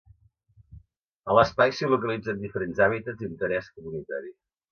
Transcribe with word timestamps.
A 1.33 1.35
l’espai 1.39 1.75
s’hi 1.79 1.91
localitzen 1.91 2.41
diferents 2.45 2.83
hàbitats 2.87 3.21
d’interès 3.23 3.69
comunitari. 3.77 4.35